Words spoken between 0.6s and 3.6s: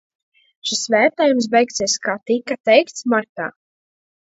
Šis vērtējums beigsies, kā tika teikts, martā.